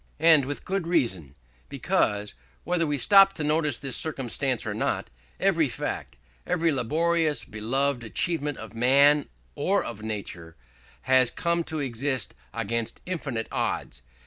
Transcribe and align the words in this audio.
And 0.19 0.45
with 0.45 0.65
good 0.65 0.87
reason: 0.87 1.35
because, 1.69 2.33
whether 2.63 2.87
we 2.87 2.97
stop 2.97 3.33
to 3.33 3.43
notice 3.43 3.77
this 3.77 3.95
circumstance 3.95 4.65
or 4.65 4.73
not, 4.73 5.11
every 5.39 5.67
fact, 5.69 6.15
every 6.47 6.71
laborious 6.71 7.45
beloved 7.45 8.03
achievement 8.03 8.57
of 8.57 8.73
man 8.73 9.27
or 9.53 9.83
of 9.83 10.01
nature, 10.01 10.55
has 11.03 11.29
come 11.29 11.63
to 11.65 11.77
exist 11.77 12.33
against 12.51 12.99
infinite 13.05 13.47
odds. 13.51 14.01